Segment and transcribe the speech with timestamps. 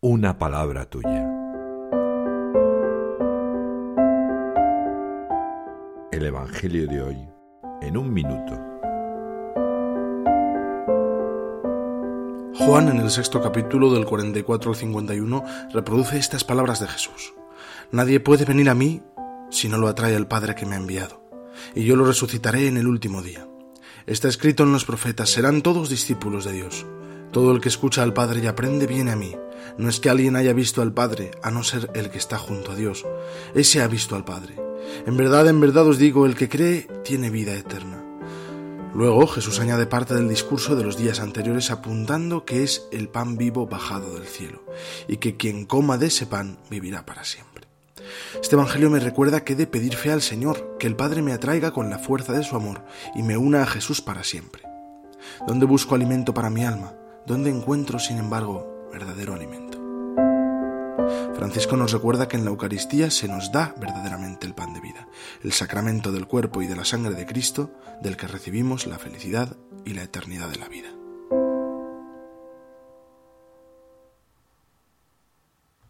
[0.00, 1.26] una palabra tuya.
[6.12, 7.16] El Evangelio de hoy
[7.80, 8.52] en un minuto.
[12.58, 17.32] Juan en el sexto capítulo del 44 al 51 reproduce estas palabras de Jesús.
[17.90, 19.02] Nadie puede venir a mí
[19.48, 21.22] si no lo atrae el Padre que me ha enviado,
[21.74, 23.48] y yo lo resucitaré en el último día.
[24.04, 26.84] Está escrito en los profetas, serán todos discípulos de Dios.
[27.32, 29.34] Todo el que escucha al Padre y aprende viene a mí.
[29.78, 32.72] No es que alguien haya visto al Padre, a no ser el que está junto
[32.72, 33.04] a Dios.
[33.54, 34.56] Ese ha visto al Padre.
[35.06, 38.02] En verdad, en verdad os digo, el que cree tiene vida eterna.
[38.94, 43.36] Luego Jesús añade parte del discurso de los días anteriores apuntando que es el pan
[43.36, 44.64] vivo bajado del cielo
[45.06, 47.66] y que quien coma de ese pan vivirá para siempre.
[48.40, 51.34] Este Evangelio me recuerda que he de pedir fe al Señor, que el Padre me
[51.34, 52.84] atraiga con la fuerza de su amor
[53.14, 54.62] y me una a Jesús para siempre.
[55.46, 56.94] ¿Dónde busco alimento para mi alma?
[57.26, 59.76] ¿Dónde encuentro, sin embargo, verdadero alimento?
[61.34, 65.06] Francisco nos recuerda que en la Eucaristía se nos da verdaderamente el pan de vida,
[65.44, 69.54] el sacramento del cuerpo y de la sangre de Cristo, del que recibimos la felicidad
[69.84, 70.95] y la eternidad de la vida.